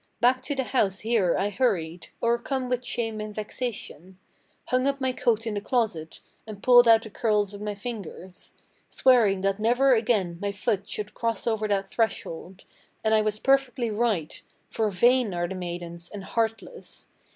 [0.19, 4.17] Back to the house here I hurried, o'ercome with shame and vexation,
[4.69, 8.53] Hung up my coat in the closet, and pulled out the curls with my fingers,
[8.89, 12.65] Swearing that never again my foot should cross over that threshold.
[13.03, 14.41] And I was perfectly right;
[14.71, 17.09] for vain are the maidens, and heartless.